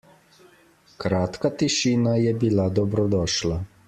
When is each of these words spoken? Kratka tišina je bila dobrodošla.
Kratka 1.03 1.51
tišina 1.61 2.15
je 2.21 2.33
bila 2.45 2.69
dobrodošla. 2.81 3.61